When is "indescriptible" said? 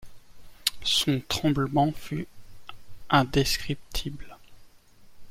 3.11-4.35